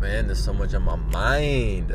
[0.00, 1.92] man, there's so much on my mind.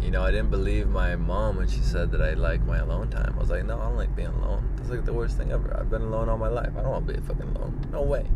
[0.00, 3.08] You know, I didn't believe my mom when she said that I like my alone
[3.08, 3.32] time.
[3.36, 4.70] I was like, no, I don't like being alone.
[4.76, 5.74] That's like the worst thing ever.
[5.78, 6.70] I've been alone all my life.
[6.76, 7.88] I don't want to be fucking alone.
[7.90, 8.26] No way.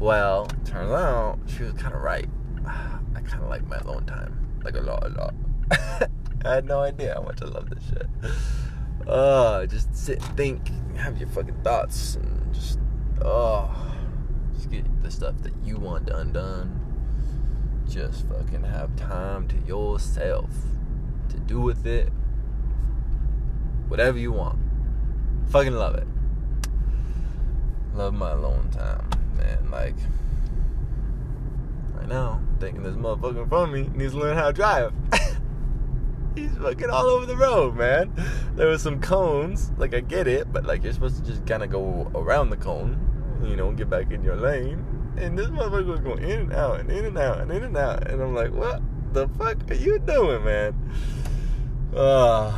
[0.00, 2.28] Well, turns out she was kind of right.
[2.66, 4.36] I kind of like my alone time.
[4.64, 5.34] Like a lot, a lot.
[6.46, 8.06] I had no idea how much I love this shit.
[9.06, 10.70] Oh, uh, just sit and think.
[10.96, 12.14] Have your fucking thoughts.
[12.14, 12.78] And just,
[13.20, 13.70] oh.
[13.70, 16.87] Uh, just get the stuff that you want done done.
[17.88, 20.50] just fucking have time to yourself
[21.30, 22.10] to do with it
[23.88, 24.58] whatever you want
[25.48, 26.06] fucking love it
[27.94, 29.08] love my alone time
[29.38, 29.94] man like
[31.94, 34.92] right now I'm thinking this motherfucker from me needs to learn how to drive
[36.34, 38.12] he's fucking all over the road man
[38.54, 41.62] there was some cones like I get it but like you're supposed to just kind
[41.62, 44.84] of go around the cone you know and get back in your lane
[45.20, 47.76] and this motherfucker was going in and out and in and out and in and
[47.76, 48.80] out and I'm like what
[49.12, 50.92] the fuck are you doing man
[51.94, 52.48] uh,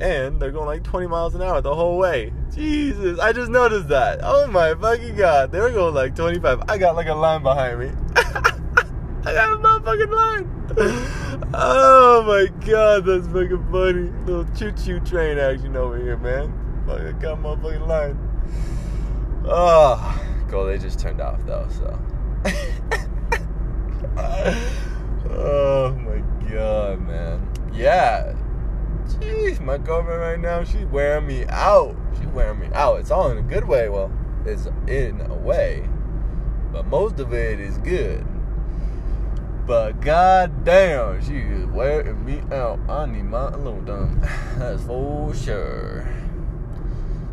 [0.00, 3.88] and they're going like 20 miles an hour the whole way Jesus I just noticed
[3.88, 7.42] that oh my fucking god they were going like 25 I got like a line
[7.42, 14.72] behind me I got a motherfucking line oh my god that's fucking funny little choo
[14.72, 16.52] choo train action over here man
[16.86, 18.28] fucking got a motherfucking line
[19.44, 20.31] Oh.
[20.52, 21.98] vehicle they just turned off though so
[24.16, 24.60] uh,
[25.30, 28.34] oh my god man yeah
[29.06, 33.30] jeez my girlfriend right now she's wearing me out she's wearing me out it's all
[33.30, 34.10] in a good way well
[34.44, 35.88] it's in a way
[36.72, 38.26] but most of it is good
[39.64, 42.80] but god damn, she is wearing me out.
[42.90, 44.18] I need my little dumb.
[44.58, 46.12] That's for sure.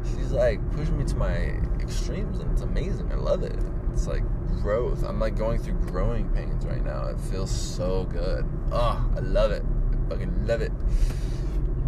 [0.04, 1.60] She's like pushing me to my
[1.90, 3.12] extremes and it's amazing.
[3.12, 3.58] I love it.
[3.92, 4.24] It's like
[4.62, 5.04] growth.
[5.04, 7.08] I'm like going through growing pains right now.
[7.08, 8.46] It feels so good.
[8.72, 9.64] Oh, I love it.
[9.94, 10.72] I fucking love it.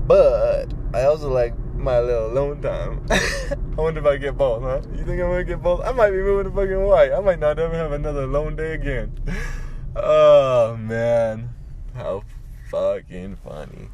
[0.07, 3.05] But I also like my little alone time.
[3.11, 4.81] I wonder if I get bald, huh?
[4.91, 5.81] You think I'm gonna get bald?
[5.81, 7.11] I might be moving to fucking white.
[7.13, 9.13] I might not ever have another alone day again.
[9.95, 11.49] oh man.
[11.93, 12.23] How
[12.71, 13.89] fucking funny.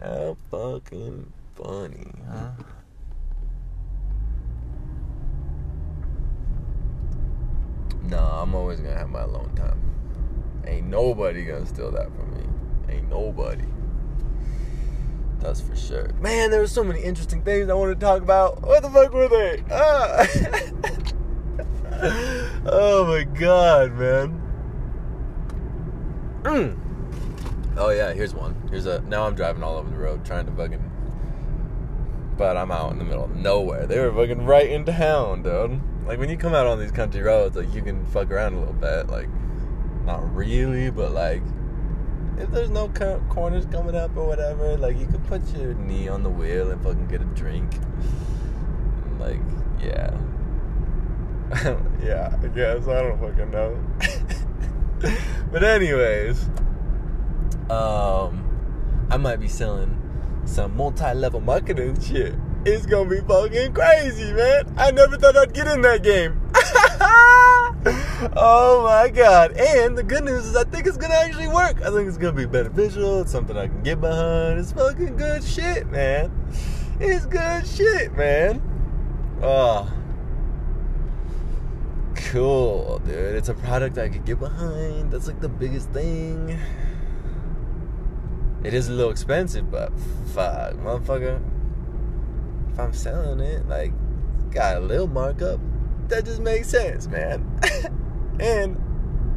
[0.00, 2.52] How fucking funny, huh?
[8.08, 9.80] No, I'm always gonna have my alone time.
[10.66, 12.46] Ain't nobody gonna steal that from me.
[12.94, 13.64] Ain't nobody.
[15.40, 16.10] That's for sure.
[16.20, 18.62] Man, there were so many interesting things I wanted to talk about.
[18.62, 19.64] What the fuck were they?
[19.70, 20.26] Ah.
[22.66, 24.40] oh my god, man.
[26.42, 27.74] Mm.
[27.78, 28.54] Oh yeah, here's one.
[28.70, 29.00] Here's a.
[29.02, 30.90] Now I'm driving all over the road trying to fucking.
[32.36, 33.86] But I'm out in the middle of nowhere.
[33.86, 35.80] They were fucking right in town, dude.
[36.06, 38.58] Like, when you come out on these country roads, like, you can fuck around a
[38.58, 39.06] little bit.
[39.08, 39.28] Like,
[40.04, 41.42] not really, but, like,
[42.36, 42.88] if there's no
[43.30, 46.82] corners coming up or whatever, like, you could put your knee on the wheel and
[46.82, 47.70] fucking get a drink.
[49.18, 49.40] Like,
[49.80, 50.14] yeah.
[52.04, 52.86] yeah, I guess.
[52.86, 53.82] I don't fucking know.
[55.52, 56.44] but anyways,
[57.70, 62.34] um, I might be selling some multi-level marketing shit.
[62.66, 64.72] it's gonna be fucking crazy, man.
[64.76, 66.40] I never thought I'd get in that game.
[68.36, 69.52] oh my god.
[69.52, 71.76] And the good news is I think it's gonna actually work.
[71.82, 73.20] I think it's gonna be beneficial.
[73.20, 74.58] It's something I can get behind.
[74.58, 76.32] It's fucking good shit, man.
[77.00, 78.62] It's good shit, man.
[79.42, 79.92] Oh.
[82.30, 83.14] Cool, dude.
[83.14, 85.10] It's a product I could get behind.
[85.12, 86.56] That's like the biggest thing.
[88.62, 89.92] It is a little expensive, but
[90.34, 91.42] fuck, motherfucker.
[92.78, 93.66] I'm selling it.
[93.68, 93.92] Like,
[94.50, 95.60] got a little markup.
[96.08, 97.44] That just makes sense, man.
[98.40, 98.76] and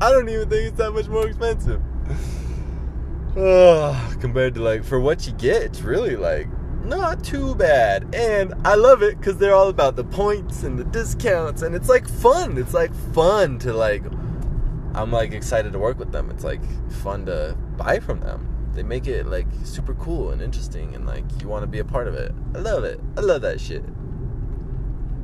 [0.02, 1.81] I don't even think it's that much more expensive.
[3.38, 6.47] oh, compared to, like, for what you get, it's really, like,
[6.84, 8.14] not too bad.
[8.16, 11.62] And I love it because they're all about the points and the discounts.
[11.62, 12.58] And it's, like, fun.
[12.58, 14.03] It's, like, fun to, like...
[14.94, 16.32] I'm like excited to work with them.
[16.32, 16.59] It's like
[16.91, 18.57] fun to buy from them.
[18.78, 21.84] they make it like super cool and interesting and like you want to be a
[21.85, 23.84] part of it i love it i love that shit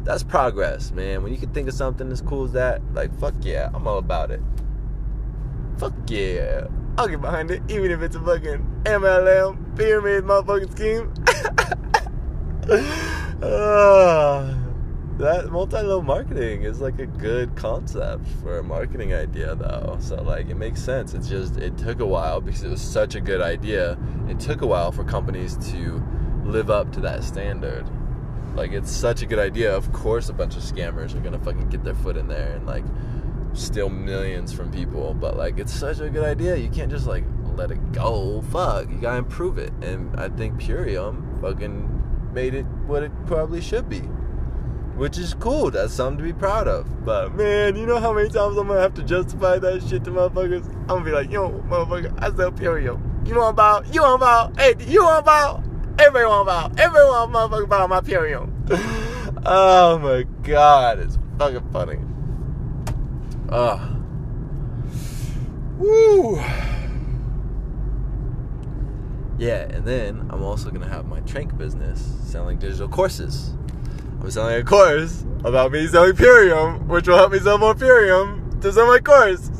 [0.04, 3.34] that's progress man when you can think of something as cool as that like fuck
[3.42, 4.42] yeah i'm all about it
[5.78, 6.66] fuck yeah
[6.98, 11.14] i'll get behind it even if it's a fucking mlm pyramid motherfucking scheme
[13.46, 14.58] ah.
[15.19, 20.50] that multi-level marketing is like a good concept for a marketing idea though so like
[20.50, 23.39] it makes sense it's just it took a while because it was such a good
[23.42, 23.95] idea
[24.27, 26.04] it took a while for companies to
[26.45, 27.88] live up to that standard
[28.56, 31.69] like it's such a good idea of course a bunch of scammers are gonna fucking
[31.69, 32.83] get their foot in there and like
[33.54, 37.24] steal millions from people but like it's such a good idea you can't just like
[37.56, 41.88] let it go fuck you gotta improve it and i think purium fucking
[42.33, 44.01] made it what it probably should be
[44.95, 45.72] which is cool.
[45.72, 47.06] That's something to be proud of.
[47.06, 50.12] But man, you know how many times I'm gonna have to justify that shit to
[50.12, 50.66] motherfuckers?
[50.84, 53.01] I'm gonna be like, yo, motherfucker, I sell pure yo.
[53.25, 53.84] You want bow?
[53.92, 54.51] You want bow?
[54.57, 55.63] Hey, you want bow?
[56.00, 56.72] Everybody want bow?
[56.84, 58.50] Everyone want motherfucker bow my pure yo?
[59.45, 61.98] oh my god, it's fucking funny.
[63.51, 63.89] Ah.
[65.78, 66.36] Woo.
[69.39, 73.56] Yeah, and then I'm also gonna have my trank business selling digital courses.
[74.24, 78.62] I'm selling a course about me selling Purium, which will help me sell more Purium
[78.62, 79.52] to sell my course.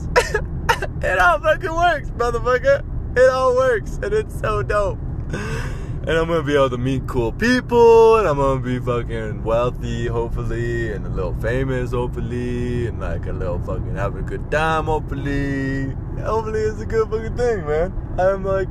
[1.04, 2.80] it all fucking works, motherfucker.
[3.18, 5.00] It all works, and it's so dope.
[5.33, 10.07] And I'm gonna be able to meet cool people, and I'm gonna be fucking wealthy,
[10.07, 14.86] hopefully, and a little famous, hopefully, and like a little fucking having a good time,
[14.86, 15.92] hopefully.
[16.21, 18.15] Hopefully it's a good fucking thing, man.
[18.18, 18.69] I'm like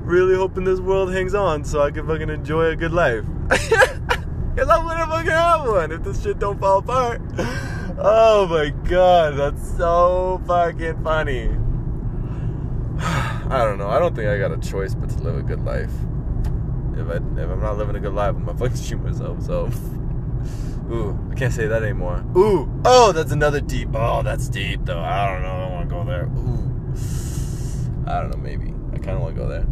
[0.00, 3.24] really hoping this world hangs on so I can fucking enjoy a good life.
[4.56, 7.20] Cause I'm gonna fuck it out one if this shit don't fall apart.
[7.98, 11.46] Oh my god, that's so fucking funny.
[13.50, 13.88] I don't know.
[13.88, 15.90] I don't think I got a choice but to live a good life.
[16.96, 19.42] If I if I'm not living a good life, I'm gonna fucking shoot myself.
[19.42, 19.64] So,
[20.92, 22.24] ooh, I can't say that anymore.
[22.36, 23.88] Ooh, oh, that's another deep.
[23.92, 25.00] Oh, that's deep though.
[25.00, 25.50] I don't know.
[25.50, 26.26] I want to go there.
[26.26, 28.38] Ooh, I don't know.
[28.38, 29.66] Maybe I kind of want to go there.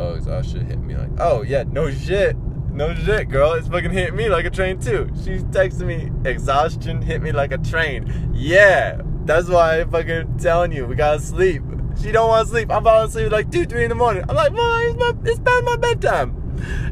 [0.00, 1.10] Oh, exhaust shit hit me like.
[1.18, 2.36] Oh yeah, no shit.
[2.76, 3.52] No shit, girl.
[3.54, 5.08] It's fucking hit me like a train, too.
[5.24, 8.30] She texted me, exhaustion hit me like a train.
[8.34, 9.00] Yeah.
[9.24, 10.84] That's why I'm fucking telling you.
[10.84, 11.62] We got to sleep.
[12.02, 12.70] She don't want to sleep.
[12.70, 14.24] I'm falling asleep at like 2, 3 in the morning.
[14.28, 16.42] I'm like, mom, it's, my, it's bad my bedtime.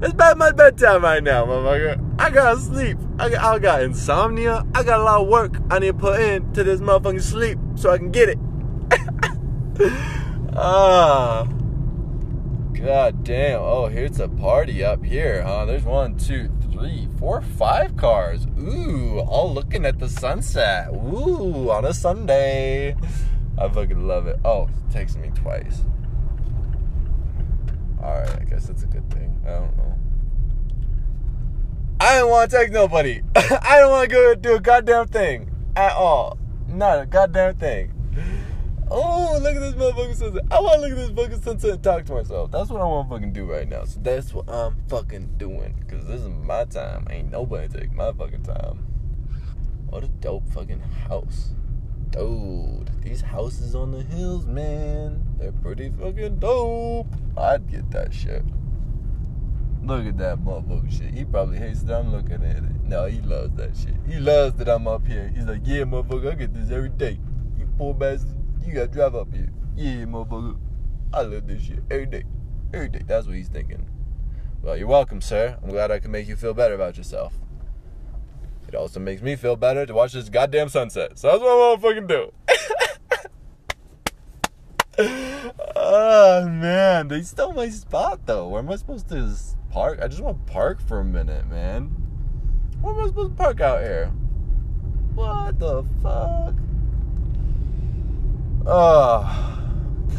[0.00, 2.02] It's bad my bedtime right now, motherfucker.
[2.18, 2.96] I got to sleep.
[3.18, 4.64] I got, I got insomnia.
[4.74, 7.58] I got a lot of work I need to put in to this motherfucking sleep
[7.74, 8.38] so I can get it.
[10.56, 11.40] Ah.
[11.40, 11.48] uh.
[12.84, 13.60] God damn.
[13.62, 15.64] Oh, here's a party up here, huh?
[15.64, 18.46] There's one, two, three, four, five cars.
[18.60, 20.88] Ooh, all looking at the sunset.
[20.92, 22.94] Ooh, on a Sunday.
[23.56, 24.38] I fucking love it.
[24.44, 25.80] Oh, it takes me twice.
[28.02, 29.34] All right, I guess that's a good thing.
[29.46, 29.98] I don't know.
[32.00, 33.22] I don't want to take nobody.
[33.34, 36.36] I don't want to go do a goddamn thing at all.
[36.68, 37.94] Not a goddamn thing.
[38.90, 40.42] Oh, look at this motherfucking sunset.
[40.50, 42.50] I want to look at this fucking sunset and talk to myself.
[42.50, 43.84] That's what I want to fucking do right now.
[43.84, 45.74] So that's what I'm fucking doing.
[45.80, 47.06] Because this is my time.
[47.10, 48.78] Ain't nobody take my fucking time.
[49.88, 51.50] What a dope fucking house.
[52.10, 52.90] Dude.
[53.02, 55.22] These houses on the hills, man.
[55.38, 57.06] They're pretty fucking dope.
[57.38, 58.42] I'd get that shit.
[59.82, 61.14] Look at that motherfucking shit.
[61.14, 62.82] He probably hates that I'm looking at it.
[62.84, 63.96] No, he loves that shit.
[64.06, 65.30] He loves that I'm up here.
[65.34, 67.18] He's like, yeah, motherfucker, I get this every day.
[67.58, 68.34] You poor bastard.
[68.66, 69.48] you gotta drive up here.
[69.76, 70.56] Yeah, motherfucker.
[71.12, 71.80] I love this shit.
[71.90, 72.24] Every day.
[72.72, 73.02] Every day.
[73.06, 73.86] That's what he's thinking.
[74.62, 75.58] Well, you're welcome, sir.
[75.62, 77.34] I'm glad I can make you feel better about yourself.
[78.66, 81.18] It also makes me feel better to watch this goddamn sunset.
[81.18, 83.28] So that's what I'm gonna fucking
[84.96, 85.44] do.
[85.76, 87.08] oh, man.
[87.08, 88.48] They stole my spot, though.
[88.48, 89.32] Where am I supposed to
[89.70, 89.98] park?
[90.02, 91.84] I just want to park for a minute, man.
[92.80, 94.06] Where am I supposed to park out here?
[95.14, 96.54] What the fuck?
[98.66, 99.66] Oh,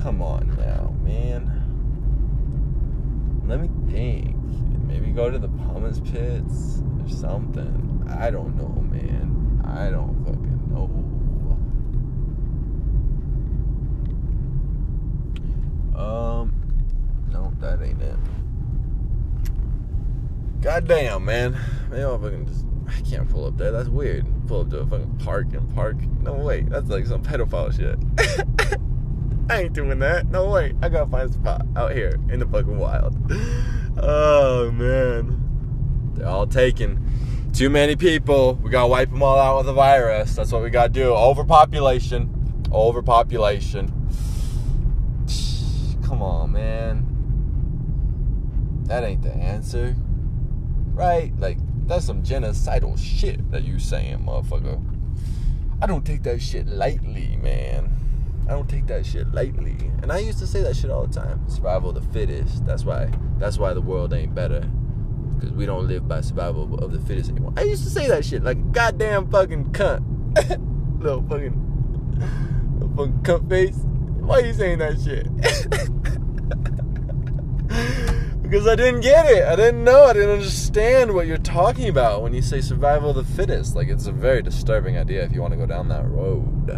[0.03, 1.49] come on now, man.
[3.47, 4.35] Let me think.
[4.87, 8.05] Maybe go to the Pumas Pits or something.
[8.07, 9.63] I don't know, man.
[9.67, 10.91] I don't fucking know.
[15.99, 16.53] Um,
[17.31, 18.15] no, that ain't it.
[20.61, 21.57] Goddamn, man.
[21.89, 22.63] Maybe I'll fucking just
[23.03, 25.95] کیٚنٛہہ فوٚل up تہِ فرق نہٕ فرق
[26.45, 26.63] like
[51.87, 54.83] That's some genocidal shit that you saying, motherfucker.
[55.81, 57.91] I don't take that shit lightly, man.
[58.47, 59.75] I don't take that shit lightly.
[60.01, 61.47] And I used to say that shit all the time.
[61.47, 62.65] Survival of the fittest.
[62.65, 64.61] That's why That's why the world ain't better.
[64.61, 67.53] Because we don't live by survival of the fittest anymore.
[67.55, 70.03] I used to say that shit like goddamn fucking cunt.
[71.03, 72.75] little fucking...
[72.79, 73.75] Little fucking cunt face.
[74.21, 75.27] Why are you saying that shit?
[78.55, 79.43] because I didn't get it.
[79.43, 80.05] I didn't know.
[80.05, 83.75] I didn't understand what you're talking about when you say survival of the fittest.
[83.75, 86.71] Like, it's a very disturbing idea if you want to go down that road.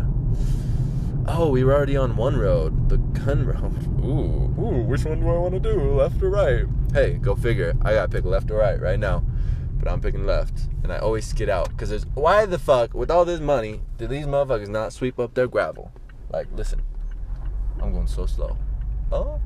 [1.28, 2.90] Oh, we were already on one road.
[2.90, 4.04] The gun road.
[4.04, 5.94] Ooh, ooh, which one do I want to do?
[5.94, 6.66] Left or right?
[6.94, 7.76] Hey, go figure.
[7.84, 9.24] I got to pick left or right right now.
[9.78, 10.54] But I'm picking left.
[10.82, 11.70] And I always skid out.
[11.70, 12.08] Because there's...
[12.16, 15.92] Why the fuck, with all this money, do these motherfuckers not sweep up their gravel?
[16.32, 16.82] Like, listen.
[17.80, 18.58] I'm going so slow.
[19.12, 19.40] Oh,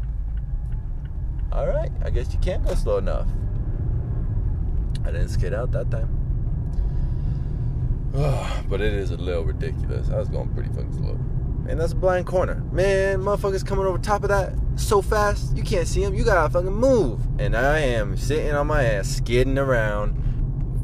[1.53, 3.27] All right, I guess you can't go slow enough.
[5.03, 6.07] I didn't skid out that time.
[8.15, 10.09] Oh, but it is a little ridiculous.
[10.09, 11.19] I was going pretty fucking slow.
[11.69, 12.63] And that's a blind corner.
[12.71, 15.55] Man, motherfuckers coming over top of that so fast.
[15.55, 16.13] You can't see them.
[16.15, 17.19] You got to fucking move.
[17.37, 20.19] And I am sitting on my ass skidding around.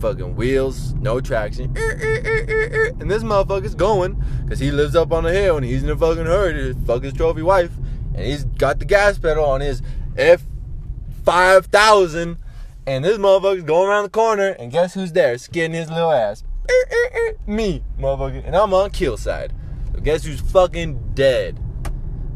[0.02, 1.76] Fucking wheels, no traction.
[1.78, 2.46] Er, er,
[2.84, 5.90] er, and this motherfucker's going because he lives up on the hill and he's in
[5.90, 7.72] a fucking hurry to fuck his trophy wife.
[8.14, 9.82] And he's got the gas pedal on his
[10.18, 10.46] F-250
[11.28, 12.38] 5,000.
[12.88, 14.50] And this motherfucker's going around the corner.
[14.58, 15.38] And guess who's there?
[15.38, 16.46] Skinning his little ass.
[16.70, 18.46] Er, er, er, me, motherfucker.
[18.46, 19.52] And I'm on kill side.
[19.94, 21.60] So guess who's fucking dead?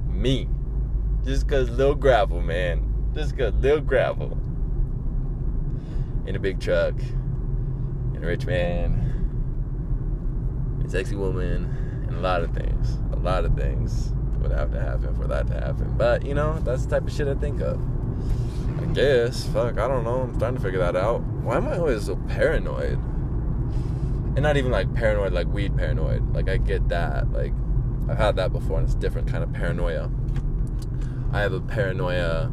[0.10, 0.50] Me.
[1.24, 2.84] Just because little gravel, man.
[3.16, 4.38] Just because little gravel.
[6.28, 6.96] In a big truck.
[8.14, 10.80] And a rich man.
[10.82, 12.04] And sexy woman.
[12.10, 12.98] And a lot of things.
[13.14, 15.96] A lot of things would have to happen for that to happen.
[15.96, 17.80] But, you know, that's the type of shit I think of.
[18.82, 20.24] In case now
[20.62, 20.74] fig
[22.30, 22.64] favourite
[24.64, 26.94] like pheran لَک ویٖٹ فیرنو like that
[27.34, 27.56] like
[29.02, 29.88] different کَہَن فیرنو
[31.74, 32.52] فیَرنٲیِٹ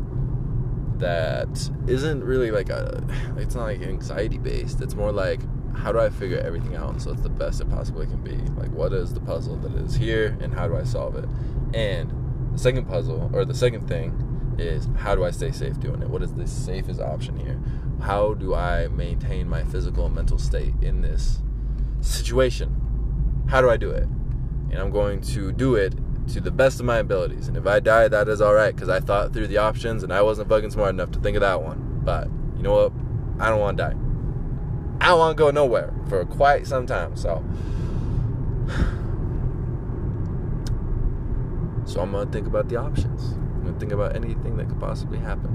[1.91, 2.71] is really like
[4.97, 5.41] more like
[5.85, 6.57] her way figure
[12.89, 13.13] فزو
[13.55, 14.28] سکِنٛگ thing
[14.59, 15.15] how
[18.39, 19.15] do I
[19.73, 20.19] physical
[20.83, 21.25] in this
[22.13, 22.71] situation
[23.53, 24.05] here way do it
[24.95, 25.95] going to do it
[26.81, 27.03] مےٚ
[43.69, 45.55] don't think about anything that could possibly happen.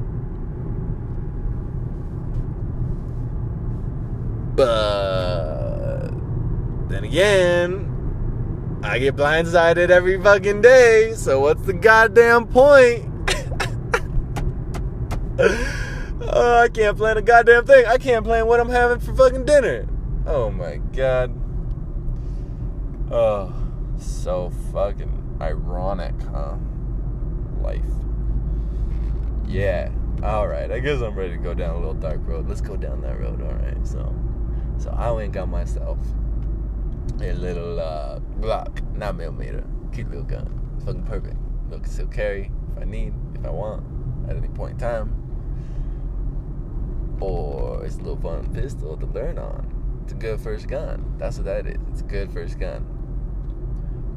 [4.55, 6.10] But
[6.89, 11.13] then again, I get blindsided every fucking day.
[11.15, 13.10] So what's the goddamn point?
[15.39, 17.84] oh, I can't plan a goddamn thing.
[17.88, 19.88] I can't plan what I'm having for fucking dinner.
[20.27, 21.34] Oh my god.
[23.12, 23.51] Oh,
[23.98, 26.58] so fucking ironic, huh?
[27.63, 27.82] life.
[29.48, 29.89] Yeah.
[30.22, 30.70] All right.
[30.72, 32.48] I guess I'm ready to go down a little dark road.
[32.48, 33.41] Let's go down that road.
[33.41, 33.88] All right.
[33.88, 34.13] So,
[34.77, 35.98] so I went and got myself
[37.22, 40.60] a little uh, Glock, not millimeter, keep little gun.
[40.75, 41.38] It's fucking perfect.
[41.70, 43.84] So I can still carry if I need, if I want,
[44.29, 45.17] at any point in time.
[47.20, 50.01] Or it's a little fun pistol to learn on.
[50.03, 51.15] It's a good first gun.
[51.17, 51.77] That's what that is.
[51.91, 52.86] It's a good first gun.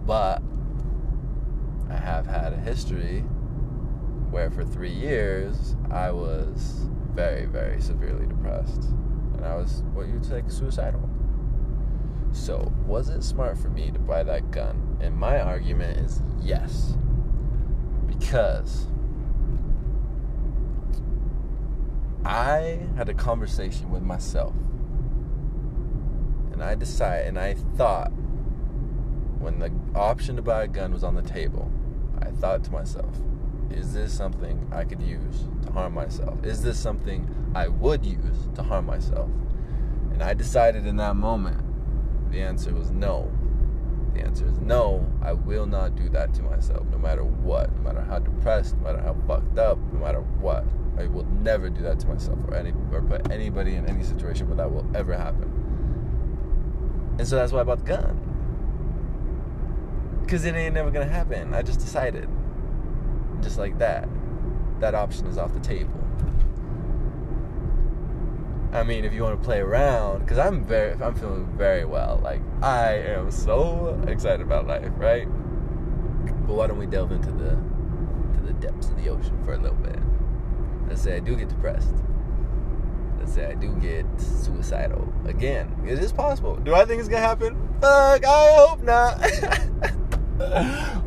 [0.05, 0.43] But
[1.89, 3.25] I have had a history
[4.33, 5.75] we for three years
[7.17, 8.25] very very super
[12.35, 12.57] so
[14.09, 15.95] way like گنڈ مےٚ
[16.43, 16.93] یَس
[18.07, 18.53] بِکنو
[32.71, 32.85] مےٚ
[33.71, 36.39] is this something I could use to harm myself?
[36.45, 39.29] Is this something I would use to harm myself?
[40.13, 41.63] And I decided in that moment,
[42.31, 43.31] the answer was no.
[44.15, 47.83] The answer is no, I will not do that to myself, no matter what, no
[47.83, 50.65] matter how depressed, no matter how fucked up, no matter what.
[50.99, 54.49] I will never do that to myself or, any, or put anybody in any situation
[54.49, 55.51] where that will ever happen.
[57.19, 58.23] And so that's why I bought the gun.
[60.23, 61.53] Because it ain't never gonna happen.
[61.53, 62.27] I just decided.
[63.43, 64.09] just like that.
[64.81, 65.93] That option is off the table.
[68.73, 72.21] I mean, if you want to play around, because I'm very, I'm feeling very well.
[72.23, 75.27] Like I am so excited about life, right?
[76.47, 79.59] But why don't we delve into the, to the depths of the ocean for a
[79.59, 79.99] little bit?
[80.89, 81.95] Let's say I do get depressed.
[83.19, 85.75] Let's say I do get suicidal again.
[85.87, 86.57] Is this possible?
[86.57, 87.57] Do I think it's gonna happen?
[87.81, 88.25] Fuck!
[88.25, 89.23] I hope not.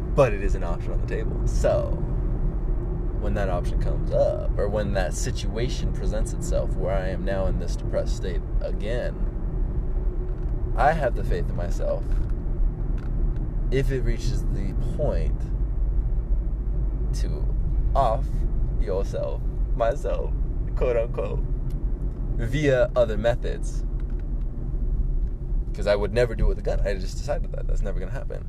[0.15, 1.41] but it is an option on the table.
[1.47, 1.95] So,
[3.21, 7.47] when that option comes up or when that situation presents itself where I am now
[7.47, 9.13] in this depressed state again
[10.77, 12.03] I have the faith in myself
[13.71, 15.39] if it reaches the point
[17.15, 17.45] to
[17.93, 18.25] off
[18.79, 19.41] yourself
[19.75, 20.31] myself
[20.77, 21.39] quote unquote
[22.37, 23.83] via other methods
[25.69, 27.99] because I would never do it with a gun I just decided that that's never
[27.99, 28.47] going to happen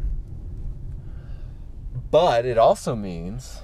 [2.12, 3.62] but it also means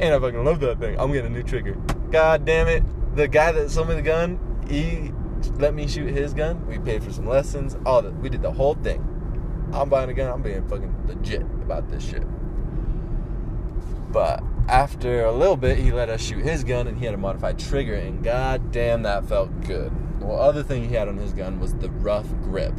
[0.00, 0.98] and I fucking love that thing.
[0.98, 1.74] I'm getting a new trigger.
[2.10, 2.82] God damn it.
[3.16, 4.38] The guy that sold me the gun,
[4.70, 5.12] he
[5.58, 6.66] let me shoot his gun.
[6.66, 7.76] We paid for some lessons.
[7.84, 9.02] All the, We did the whole thing.
[9.72, 10.30] I'm buying a gun.
[10.32, 12.24] I'm being fucking legit about this shit.
[14.12, 17.18] But after a little bit, he let us shoot his gun, and he had a
[17.18, 19.92] modified trigger, and god damn, that felt good.
[20.22, 22.72] Well, other thing he had on his gun was the rough grip.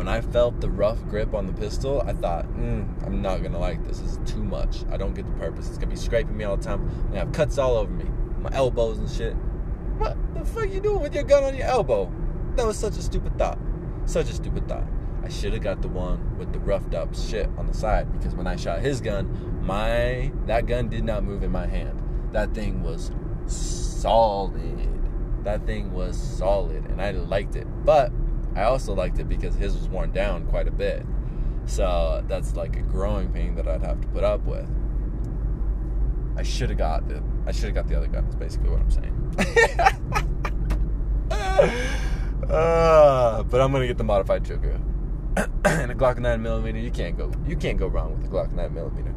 [0.00, 3.52] when I felt the rough grip on the pistol, I thought, mm, I'm not going
[3.52, 3.98] to like this.
[3.98, 4.82] This is too much.
[4.90, 5.68] I don't get the purpose.
[5.68, 6.80] It's going to be scraping me all the time.
[6.80, 8.06] I'm going to have cuts all over me.
[8.38, 9.34] My elbows and shit.
[9.98, 12.10] What the fuck are you doing with your gun on your elbow?
[12.56, 13.58] That was such a stupid thought.
[14.06, 14.86] Such a stupid thought.
[15.22, 18.10] I should have got the one with the roughed up shit on the side.
[18.10, 22.02] Because when I shot his gun, my that gun did not move in my hand.
[22.32, 23.12] That thing was
[23.44, 25.44] solid.
[25.44, 26.86] That thing was solid.
[26.86, 27.66] And I liked it.
[27.84, 28.10] But
[28.56, 31.04] I also liked it because his was worn down quite a bit.
[31.66, 34.66] So that's like a growing pain that I'd have to put up with.
[36.36, 37.22] I should have got it.
[37.46, 38.24] I should have got the other gun.
[38.24, 39.14] That's basically what I'm saying.
[42.50, 44.74] uh, but I'm going to get the modified Joku.
[45.64, 46.82] and a Glock 9mm.
[46.82, 49.14] You can't go You can't go wrong with the Glock 9mm.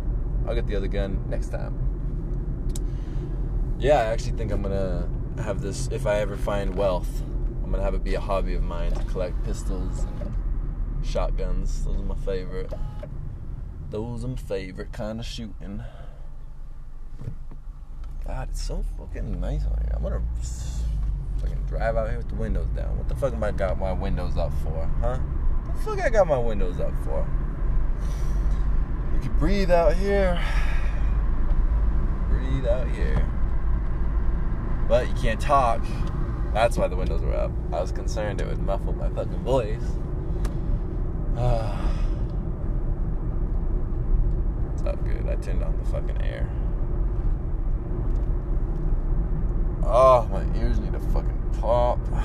[0.48, 1.74] I'll get the other gun next time.
[3.80, 5.10] Yeah, I actually think I'm going to
[5.42, 5.90] have this.
[5.92, 7.24] If I ever find wealth,
[7.64, 10.36] I'm gonna have it be a hobby of mine to collect pistols and
[11.06, 11.84] shotguns.
[11.86, 12.72] Those are my favorite.
[13.90, 15.82] Those are my favorite kind of shooting.
[18.28, 19.92] God, it's so fucking nice on here.
[19.94, 20.22] I'm gonna
[21.40, 22.98] fucking drive out here with the windows down.
[22.98, 25.18] What the fuck am I got my windows up for, huh?
[25.18, 27.26] What the fuck I got my windows up for?
[29.18, 30.40] If you breathe out here,
[32.30, 33.26] breathe out here.
[34.90, 35.82] But you can't talk.
[36.54, 37.52] That's why the windows were up.
[37.72, 39.82] I was concerned it would muffle my fucking voice.
[41.34, 42.04] That's
[44.84, 45.28] not good.
[45.28, 46.48] I turned off the fucking air.
[49.86, 51.98] Oh, my ears need to fucking pop.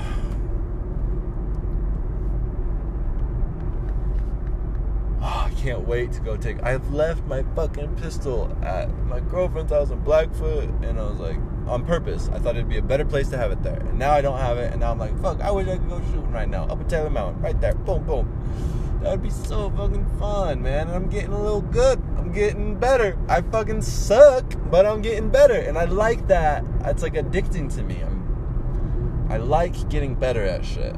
[5.21, 6.63] Oh, I can't wait to go take...
[6.63, 10.69] I left my fucking pistol at my girlfriend's house in Blackfoot.
[10.81, 11.37] And I was like,
[11.69, 12.29] on purpose.
[12.33, 13.79] I thought it'd be a better place to have it there.
[13.79, 15.87] And now I don't have it, and now I'm like, fuck, I wish I could
[15.87, 16.63] go shoot one right now.
[16.65, 17.75] Up at Taylor Mountain, right there.
[17.75, 18.89] Boom, boom.
[19.01, 20.87] That would be so fucking fun, man.
[20.87, 22.01] And I'm getting a little good.
[22.17, 23.17] I'm getting better.
[23.29, 25.53] I fucking suck, but I'm getting better.
[25.55, 26.65] And I like that.
[26.83, 28.01] It's like addicting to me.
[28.03, 30.95] I'm, I like getting better at shit.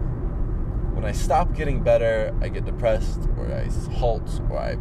[0.94, 4.78] When I stop getting better, I get depressed, or I halt, or I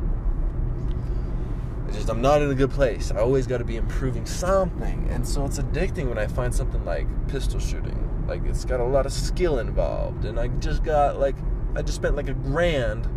[1.90, 3.10] It's just I'm not in a good place.
[3.10, 5.08] I always got to be improving something.
[5.10, 8.24] And so it's addicting when I find something like pistol shooting.
[8.28, 10.24] Like it's got a lot of skill involved.
[10.24, 11.34] And I just got like,
[11.74, 13.08] I just spent like a grand.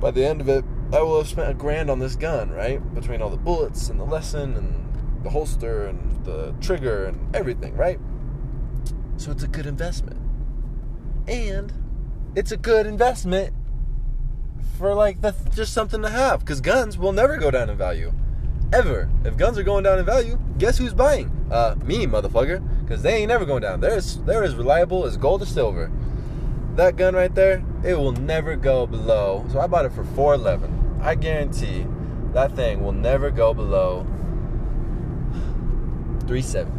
[0.00, 2.78] By the end of it, I will have spent a grand on this gun, right?
[2.94, 7.76] Between all the bullets and the lesson and the holster and the trigger and everything,
[7.76, 8.00] right?
[9.18, 10.18] So it's a good investment.
[11.26, 11.70] And
[12.34, 13.52] it's a good investment
[14.78, 17.76] for like the th just something to have because guns will never go down in
[17.76, 18.12] value
[18.72, 23.02] ever if guns are going down in value guess who's buying uh me motherfucker because
[23.02, 25.90] they ain't never going down there's is, there is reliable as gold or silver
[26.76, 30.98] that gun right there it will never go below so i bought it for 411
[31.02, 31.86] i guarantee
[32.34, 34.04] that thing will never go below
[36.28, 36.70] 370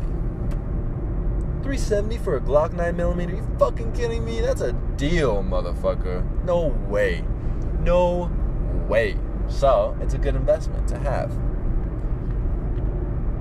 [1.64, 6.68] 370 for a glock 9 millimeter you fucking kidding me that's a deal motherfucker no
[6.88, 7.24] way
[7.80, 8.30] no
[8.88, 9.18] way.
[9.48, 11.32] So it's a good investment to have.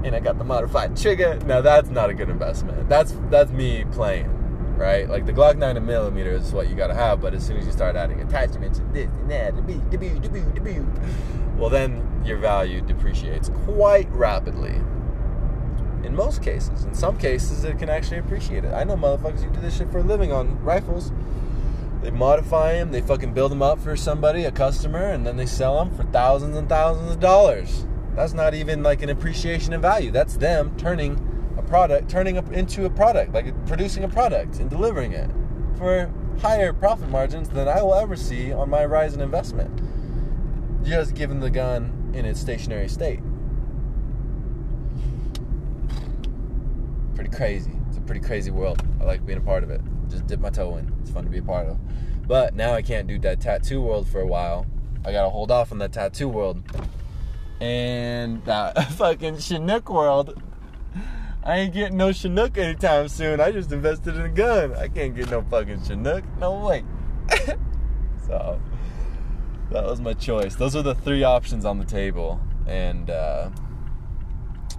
[0.04, 1.38] And I got the modified trigger.
[1.44, 2.88] Now that's not a good investment.
[2.88, 4.32] That's that's me playing,
[4.76, 5.08] right?
[5.08, 7.20] Like the Glock 9 millimeter is what you gotta have.
[7.20, 11.06] But as soon as you start adding attachments and this and that,
[11.56, 14.74] well then your value depreciates quite rapidly.
[16.04, 18.72] In most cases, in some cases, it can actually appreciate it.
[18.72, 21.10] I know motherfuckers who do this shit for a living on rifles.
[22.02, 22.92] They modify them.
[22.92, 26.04] They fucking build them up for somebody, a customer, and then they sell them for
[26.04, 27.86] thousands and thousands of dollars.
[28.14, 30.10] That's not even like an appreciation of value.
[30.10, 31.24] That's them turning
[31.58, 35.30] a product, turning up into a product, like producing a product and delivering it
[35.76, 39.80] for higher profit margins than I will ever see on my rise in investment.
[40.84, 43.20] Just given the gun in its stationary state.
[47.14, 47.72] Pretty crazy.
[47.88, 48.80] It's a pretty crazy world.
[49.00, 49.80] I like being a part of it.
[50.10, 50.92] just dip my toe in.
[51.00, 51.78] It's fun to be a part of.
[52.26, 54.66] But now I can't do that tattoo world for a while.
[55.04, 56.62] I gotta hold off on that tattoo world.
[57.60, 60.40] And that fucking Chinook world.
[61.44, 63.40] I ain't getting no Chinook anytime soon.
[63.40, 64.74] I just invested in a gun.
[64.74, 66.24] I can't get no fucking Chinook.
[66.38, 66.84] No way.
[68.26, 68.60] so
[69.70, 70.56] that was my choice.
[70.56, 72.40] Those are the three options on the table.
[72.66, 73.48] And uh,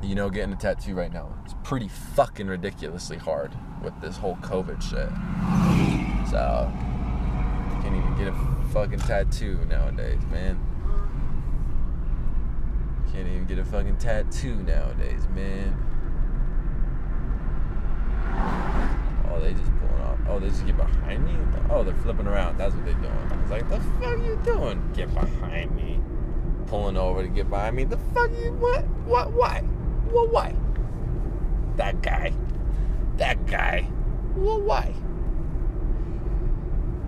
[0.01, 1.27] you know, getting a tattoo right now.
[1.43, 3.51] It's pretty fucking ridiculously hard
[3.83, 5.09] with this whole COVID shit.
[6.29, 6.71] So,
[7.69, 10.59] you can't even get a fucking tattoo nowadays, man.
[13.11, 15.75] Can't even get a fucking tattoo nowadays, man.
[19.31, 20.19] Oh, they just pulling off.
[20.29, 21.35] Oh, they just get behind me?
[21.69, 22.57] Oh, they're flipping around.
[22.57, 23.29] That's what they're doing.
[23.31, 24.91] I was like, the fuck are you doing?
[24.93, 25.99] Get behind me.
[26.67, 27.83] Pulling over to get by me.
[27.83, 29.63] The fuck are you, what, what, what?
[30.11, 30.55] Well, why?
[31.75, 32.33] That guy.
[33.17, 33.87] That guy.
[34.35, 34.93] Well, why?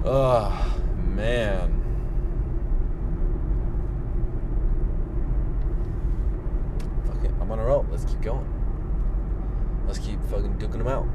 [0.05, 0.79] Oh, ah,
[1.15, 1.77] man.
[7.41, 7.85] On a roll.
[7.91, 8.47] Let's keep going.
[9.85, 11.05] Let's keep fucking duking them out.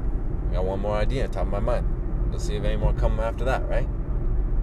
[0.51, 1.87] I got one more idea on top of my mind.
[2.31, 3.87] Let's see if any more come after that, right?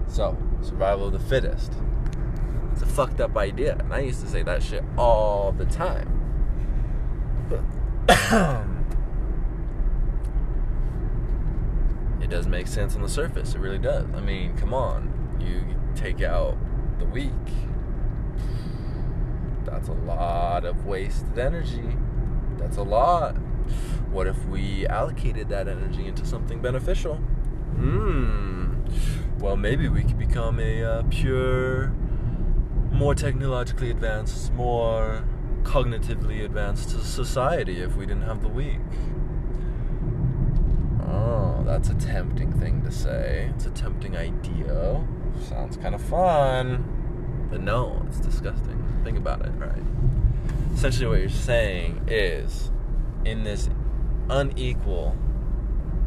[0.07, 1.73] So, survival of the fittest.
[2.71, 3.75] It's a fucked up idea.
[3.77, 6.14] And I used to say that shit all the time.
[8.09, 8.09] it
[12.29, 13.53] doesn't make sense on the surface.
[13.53, 14.05] It really does.
[14.15, 15.13] I mean, come on.
[15.39, 15.63] You
[15.95, 16.57] take out
[16.99, 17.31] the weak.
[19.63, 21.95] That's a lot of wasted energy.
[22.57, 23.35] That's a lot.
[24.11, 27.15] What if we allocated that energy into something beneficial?
[27.75, 28.79] Hmm.
[29.39, 31.87] Well, maybe we could become a uh, pure,
[32.91, 35.23] more technologically advanced, more
[35.65, 38.77] cognitively advanced to society if we didn't have the weak.
[41.05, 43.51] Oh, that's a tempting thing to say.
[43.55, 45.03] It's a tempting idea.
[45.49, 46.91] Sounds kind of fun.
[47.49, 48.81] But no, it's disgusting.
[49.03, 49.83] Think about it, right?
[50.73, 52.71] Essentially what you're saying is,
[53.25, 53.69] in this
[54.29, 55.15] unequal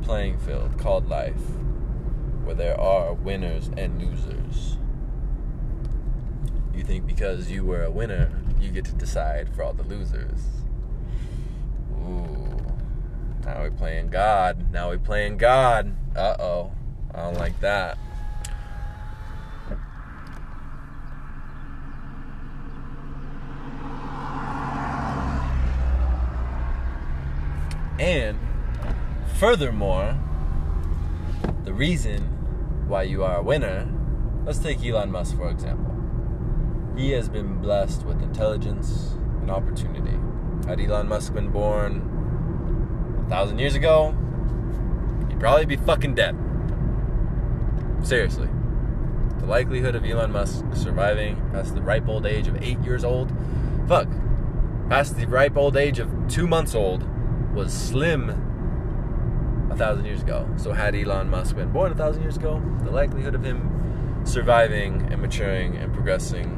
[0.03, 1.41] playing field called life,
[2.45, 4.79] where there are winners and losers,
[6.75, 8.31] you think because you were a winner
[29.39, 32.07] further موریٖز
[32.89, 33.77] way younger
[34.45, 34.59] miss
[35.35, 35.37] ف
[36.99, 40.19] he has been blessed with intelligence and opportunity.
[40.67, 44.17] Had Elon Musk been born a thousand years ago,
[45.29, 46.37] he'd probably be fucking dead.
[48.05, 48.49] Seriously.
[49.39, 53.33] The likelihood of Elon Musk surviving past the ripe old age of eight years old,
[53.87, 54.09] fuck,
[54.89, 57.07] past the ripe old age of two months old,
[57.55, 58.31] was slim
[59.71, 60.49] a thousand years ago.
[60.57, 65.09] So had Elon Musk been born a thousand years ago, the likelihood of him surviving
[65.13, 66.58] and maturing and progressing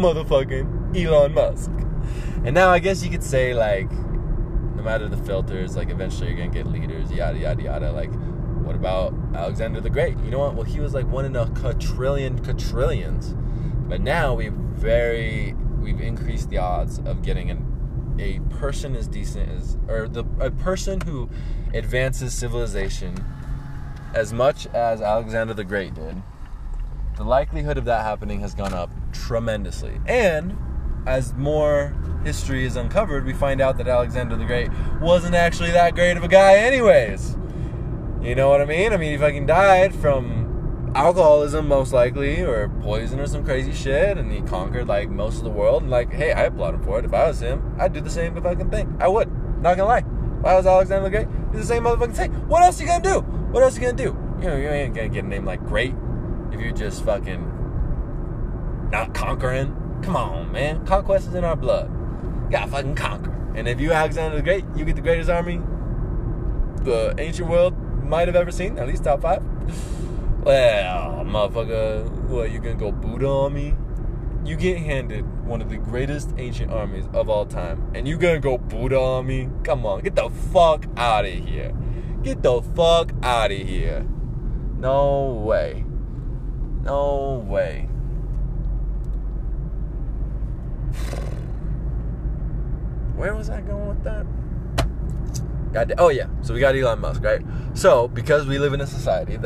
[0.00, 0.70] ڈر the
[25.70, 25.98] great
[27.16, 27.60] like
[29.12, 30.00] tremendously.
[30.06, 30.56] And
[31.06, 31.94] as more
[32.24, 34.70] history is uncovered, we find out that Alexander the Great
[35.00, 37.36] wasn't actually that great of a guy anyways.
[38.20, 38.92] You know what I mean?
[38.92, 44.16] I mean, he fucking died from alcoholism, most likely, or poison or some crazy shit,
[44.16, 45.82] and he conquered, like, most of the world.
[45.82, 47.04] And, like, hey, I applaud him for it.
[47.04, 48.96] If I was him, I'd do the same fucking thing.
[49.00, 49.28] I would.
[49.60, 50.04] Not gonna lie.
[50.38, 52.32] If I was Alexander the Great, do the same motherfucking thing.
[52.48, 53.20] What else are you gonna do?
[53.20, 54.16] What else are you gonna do?
[54.40, 55.94] You know, you ain't gonna get a name like Great
[56.52, 57.51] if you just fucking
[58.92, 59.74] not conquering.
[60.02, 60.86] Come on, man.
[60.86, 61.90] Conquest is in our blood.
[62.44, 63.30] You gotta fucking conquer.
[63.56, 65.60] And if you Alexander the Great, you get the greatest army
[66.84, 68.78] the ancient world might have ever seen.
[68.78, 69.42] At least top five.
[70.44, 73.74] Well, motherfucker, what, you gonna go Buddha on me?
[74.44, 78.40] You get handed one of the greatest ancient armies of all time, and you gonna
[78.40, 79.48] go Buddha on me?
[79.62, 81.70] Come on, get the fuck out of here.
[82.24, 84.04] Get the fuck out of here.
[84.80, 85.84] No way.
[86.82, 87.88] No way.
[93.22, 93.54] So
[98.14, 99.36] because we live in a society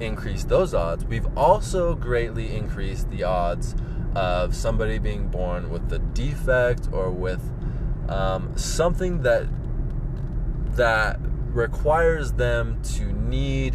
[0.00, 1.18] increase that we
[1.50, 2.24] also grey
[2.58, 3.64] increase the out
[4.62, 8.10] somebody being born with defect or with
[8.60, 9.26] something
[11.56, 13.74] requires them to need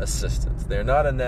[0.00, 1.20] ایٚسٹین there in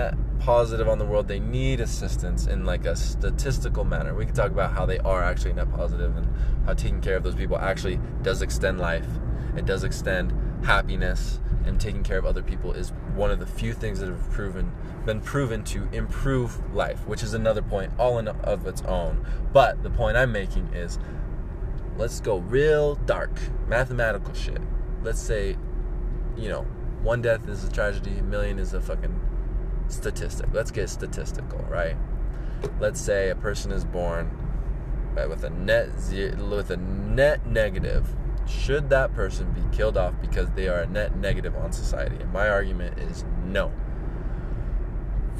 [0.45, 4.13] positive on the world, they need assistance in like a statistical manner.
[4.13, 6.27] We can talk about how they are actually net positive and
[6.65, 9.07] how taking care of those people actually does extend life.
[9.57, 13.73] It does extend happiness, and taking care of other people is one of the few
[13.73, 18.67] things that have been proven to improve life, which is another point all in of
[18.67, 19.25] its own.
[19.51, 20.99] But the point I'm making is,
[21.97, 23.31] let's go real dark,
[23.67, 24.61] mathematical shit.
[25.01, 25.57] Let's say,
[26.37, 26.63] you know,
[27.01, 29.13] 1 death is a tragedy, 1 million is a fucking
[29.87, 30.47] statistic.
[30.53, 31.95] Let's get statistical, right?
[32.79, 34.31] Let's say a person is born
[35.15, 38.15] right, with a net zero, with a net negative.
[38.47, 42.15] Should that person be killed off because they are a net negative on society?
[42.17, 43.71] And my argument is no.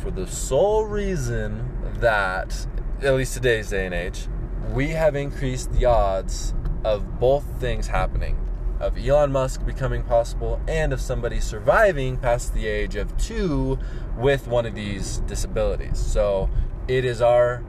[0.01, 2.67] For the sole reason that,
[3.01, 4.27] at least today's day and age,
[4.71, 6.53] we have increased the odds
[6.83, 8.39] of both things happening.
[8.79, 13.79] of Elon Musk becoming possible and of somebody surviving past the age of two
[14.17, 15.97] with one of these disabilities.
[15.99, 16.49] So
[16.87, 17.63] it is our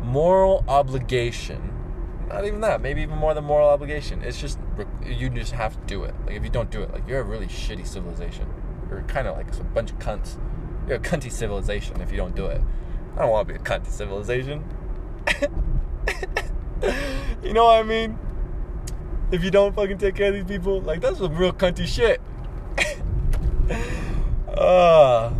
[0.00, 1.72] moral obligation,
[2.28, 4.58] not even that, maybe even more than moral obligation, it's just,
[5.04, 6.14] you just have to do it.
[6.26, 8.46] Like if you don't do it, like you're a really shitty civilization.
[8.90, 10.36] You're kind of like a bunch of cunts.
[10.86, 12.60] You're a cunty civilization if you don't do it.
[13.16, 14.64] I don't want to be a cunty civilization.
[17.42, 18.18] you know what I mean?
[19.30, 20.80] if you don't fucking take care of these people.
[20.80, 22.20] Like, that's some real cunty shit.
[24.48, 25.30] uh,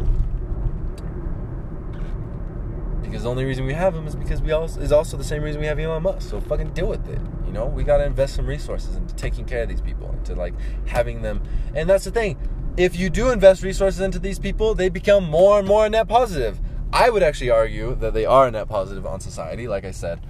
[3.03, 5.43] because the only reason we have them is because we also, is also the same
[5.43, 6.29] reason we have Elon Musk.
[6.31, 7.21] So fucking deal with it.
[7.47, 10.35] You know, we got to invest some resources into taking care of these people, into
[10.35, 10.55] like
[10.87, 11.43] having them.
[11.75, 12.39] And that's the thing.
[12.77, 16.61] If you do invest resources into these people, they become more and more net positive.
[16.93, 20.23] I would actually argue that they are a net positive on society, like I said.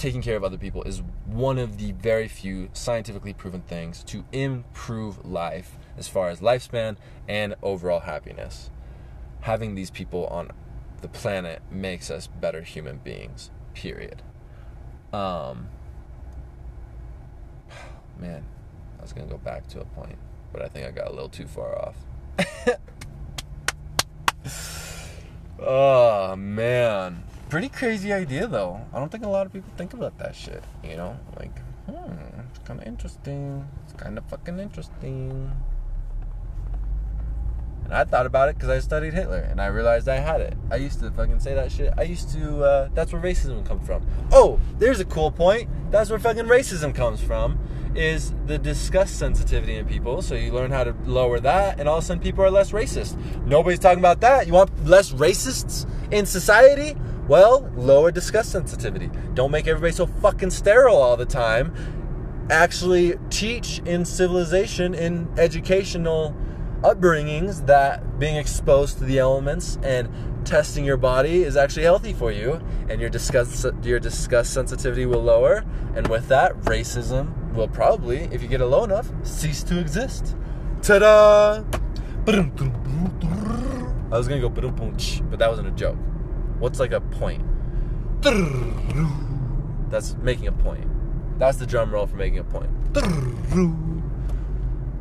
[0.00, 1.00] Taking care the people is
[1.36, 5.64] one of the very few scientifically things to improve life
[5.96, 6.94] as far as life span
[7.28, 8.54] and overall happiness
[9.48, 10.46] hang these people on
[11.02, 11.44] the plane
[11.80, 14.18] makes either human beings
[27.50, 30.62] pretty crazy idea though i don't think a lot of people think about that shit
[30.84, 31.50] you know like
[31.86, 35.50] hmm it's kind of interesting it's kind of fucking interesting
[37.86, 40.54] and i thought about it because i studied hitler and i realized i had it
[40.70, 43.84] i used to fucking say that shit i used to uh that's where racism comes
[43.84, 47.58] from oh there's a cool point that's where fucking racism comes from
[47.96, 51.98] is the disgust sensitivity in people so you learn how to lower that and all
[51.98, 55.84] of a sudden people are less racist nobody's talking about that you want less racists
[56.12, 56.94] in society
[57.30, 59.08] Well, lower disgust sensitivity.
[59.34, 62.48] Don't make everybody so fucking sterile all the time.
[62.50, 66.34] Actually teach in civilization, in educational
[66.80, 70.08] upbringings, that being exposed to the elements and
[70.44, 72.60] testing your body is actually healthy for you.
[72.88, 75.64] And your disgust, your disgust sensitivity will lower.
[75.94, 80.34] And with that, racism will probably, if you get it low enough, cease to exist.
[80.82, 81.62] Ta-da!
[81.62, 81.62] I
[84.10, 85.96] was going to go, but that wasn't a joke.
[86.60, 87.42] What's like a point?
[89.90, 90.86] That's making a point.
[91.38, 92.68] That's the drum roll for making a point.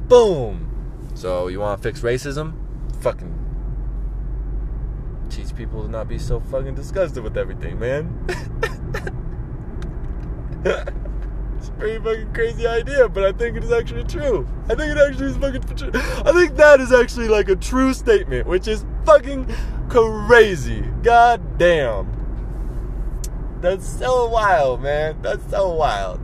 [0.08, 1.12] Boom.
[1.16, 2.54] So you want to fix racism?
[3.02, 3.36] Fucking
[5.30, 8.08] teach people to not be so fucking disgusted with everything, man.
[10.64, 14.48] it's a pretty fucking crazy idea, but I think it is actually true.
[14.70, 15.92] I think it actually is fucking true.
[15.94, 19.46] I think that is actually like a true statement, which is fucking
[19.90, 20.89] crazy.
[21.04, 22.16] God damn.
[23.62, 25.22] That's so wild, man.
[25.22, 26.20] That's so wild.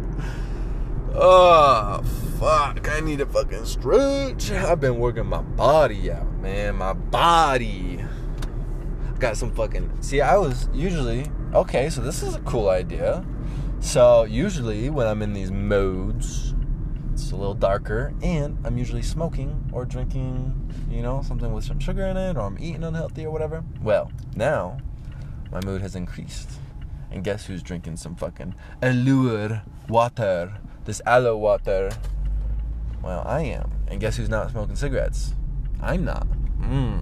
[1.13, 2.01] Oh,
[2.39, 2.89] fuck.
[2.89, 4.51] I need to fucking stretch.
[4.51, 6.75] I've been working my body out, man.
[6.75, 8.03] My body.
[9.07, 10.01] I've got some fucking...
[10.01, 11.31] See, I was usually...
[11.53, 13.25] Okay, so this is a cool idea.
[13.79, 16.54] So, usually, when I'm in these modes
[17.15, 21.79] it's a little darker and I'm usually smoking or drinking, you know, something with some
[21.79, 23.63] sugar in it or I'm eating unhealthy or whatever.
[23.81, 24.79] Well, now
[25.49, 26.51] my mood has increased.
[27.11, 31.89] And guess who's drinking some fucking allure water, this aloe water?
[33.01, 33.71] Well, I am.
[33.87, 35.35] And guess who's not smoking cigarettes?
[35.81, 36.27] I'm not.
[36.59, 37.01] Mmm.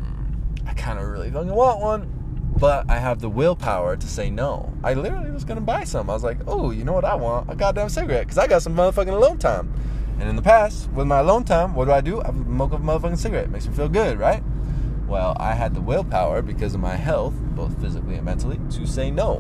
[0.68, 2.20] I kind of really don't want one.
[2.60, 4.72] But I have the willpower to say no.
[4.84, 6.08] I literally was going to buy some.
[6.08, 7.50] I was like, oh, you know what I want?
[7.50, 8.26] A goddamn cigarette.
[8.26, 9.74] Because I got some motherfucking alone time.
[10.24, 12.22] And in the past, with my alone time, what do I do?
[12.22, 13.44] I smoke a motherfucking cigarette.
[13.48, 14.42] It makes me feel good, right?
[15.06, 19.12] Well, I had the willpower because of my health, both physically and mentally, to say
[19.12, 19.36] no.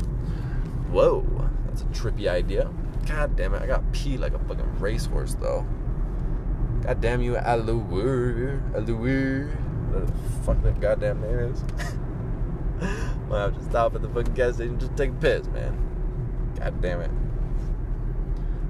[0.91, 1.26] Whoa,
[1.65, 2.69] that's a trippy idea.
[3.08, 5.65] God damn it, I got pee like a fucking racehorse, though.
[6.82, 9.56] God damn you, Alouir, Alouir.
[9.93, 10.13] What the
[10.46, 11.63] fuck that goddamn name is?
[13.30, 16.54] Might have to stop at the fucking gas station and just take a piss, man.
[16.60, 17.12] God damn it.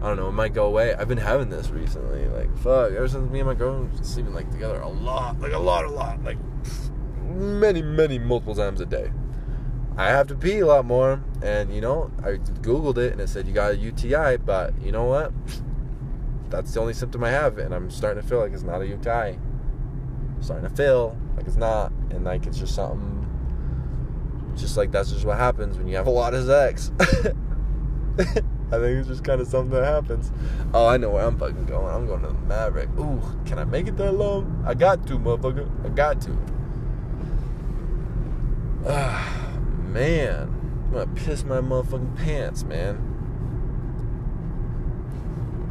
[0.03, 0.93] I don't know, it might go away.
[0.93, 2.27] I've been having this recently.
[2.27, 5.39] Like, fuck, ever since me and my girlfriend have been sleeping, like, together a lot.
[5.39, 6.21] Like, a lot, a lot.
[6.25, 6.37] Like,
[7.25, 9.13] many, many multiple times a day.
[9.95, 11.23] I have to pee a lot more.
[11.41, 14.35] And, you know, I Googled it, and it said, you got a UTI.
[14.43, 15.31] But, you know what?
[16.49, 17.57] That's the only symptom I have.
[17.57, 19.39] And I'm starting to feel like it's not a UTI.
[19.39, 21.93] I'm starting to feel like it's not.
[22.09, 23.21] And, like, it's just something.
[24.57, 26.91] Just, like, that's just what happens when you have a lot of sex.
[28.73, 30.31] I think it's just kind of something that happens.
[30.73, 31.93] Oh, I know where I'm fucking going.
[31.93, 32.89] I'm going to the Maverick.
[32.97, 34.63] Ooh, can I make it that long?
[34.67, 35.69] I got to, motherfucker.
[35.85, 36.35] I got to.
[38.89, 39.51] Ah,
[39.89, 40.47] man.
[40.87, 43.11] I'm going to piss my motherfucking pants, man.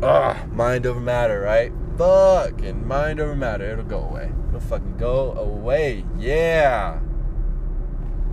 [0.00, 1.72] Ah, mind over matter, right?
[1.98, 3.68] Fucking mind over matter.
[3.68, 4.30] It'll go away.
[4.50, 6.04] It'll fucking go away.
[6.20, 7.00] Yeah.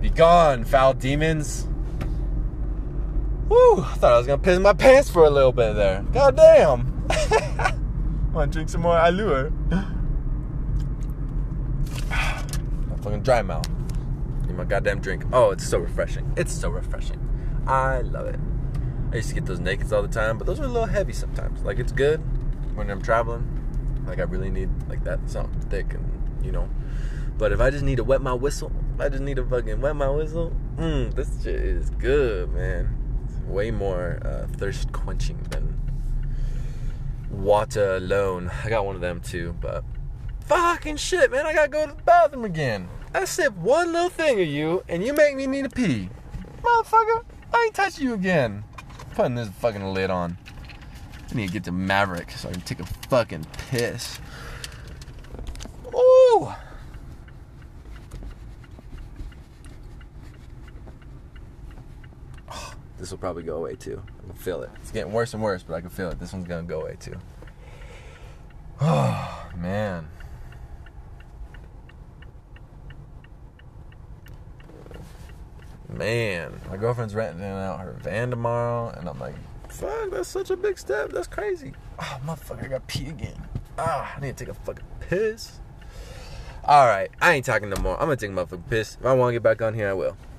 [0.00, 1.66] Be gone, foul demons.
[3.50, 6.04] Whew, I thought I was going to piss my pants for a little bit there.
[6.12, 7.04] God damn.
[7.10, 7.72] I
[8.32, 9.50] want to drink some more Allure.
[12.08, 13.68] I'm going to dry my mouth.
[14.46, 15.24] Give my goddamn drink.
[15.32, 16.32] Oh, it's so refreshing.
[16.36, 17.18] It's so refreshing.
[17.66, 18.38] I love it.
[19.12, 21.12] I used to get those naked all the time, but those are a little heavy
[21.12, 21.60] sometimes.
[21.64, 22.18] Like, it's good
[22.76, 23.48] when I'm traveling.
[24.06, 26.06] Like, I really need, like, that something thick and,
[26.44, 26.70] you know.
[27.36, 29.80] But if I just need to wet my whistle, if I just need to fucking
[29.80, 32.96] wet my whistle, mm, this shit is good, man.
[33.50, 35.76] way more uh, thirst quenching than
[37.30, 38.50] water alone.
[38.64, 39.84] I got one of them too, but
[40.46, 41.46] fucking shit, man.
[41.46, 42.88] I gotta go to the bathroom again.
[43.12, 46.10] I sip one little thing of you and you make me need to pee.
[46.62, 48.64] Motherfucker, I ain't touch you again.
[48.86, 50.38] I'm putting this fucking lid on.
[51.30, 54.18] I need to get to Maverick so I can take a fucking piss.
[55.94, 56.52] Ooh!
[63.00, 64.00] this will probably go away too.
[64.22, 64.70] I can feel it.
[64.76, 66.20] It's getting worse and worse, but I can feel it.
[66.20, 67.16] This one's gonna go away too.
[68.82, 70.08] Oh, man.
[75.90, 79.34] Man, my girlfriend's renting out her van tomorrow, and I'm like,
[79.68, 81.10] fuck, that's such a big step.
[81.12, 81.72] That's crazy.
[81.98, 83.46] Oh, motherfucker, I got pee again.
[83.76, 85.58] Ah, oh, I need to take a fucking piss.
[86.64, 87.96] All right, I ain't talking no more.
[88.00, 88.96] I'm gonna take a motherfucking piss.
[88.98, 90.29] If I want to get back on here, I will.